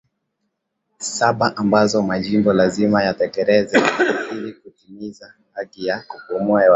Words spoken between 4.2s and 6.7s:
ili kutimiza haki ya kupumua hewa safi